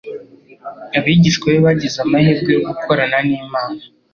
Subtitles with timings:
[0.97, 3.81] Abigishwa be bagize amahirwe yo gukorana n’Imana